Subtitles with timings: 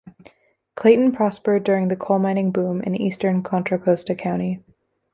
[0.73, 4.63] Clayton prospered during the coal mining boom in eastern Contra Costa County.